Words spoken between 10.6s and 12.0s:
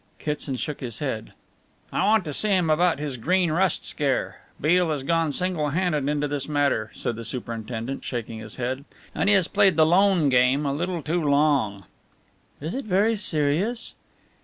a little too long."